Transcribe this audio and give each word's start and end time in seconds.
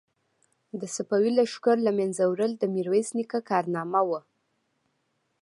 د 0.79 0.81
صفوي 0.95 1.31
لښکر 1.37 1.77
له 1.87 1.91
منځه 1.99 2.23
وړل 2.31 2.51
د 2.57 2.63
میرویس 2.73 3.07
نیکه 3.17 3.39
کارنامه 3.49 4.01
وه. 4.09 4.21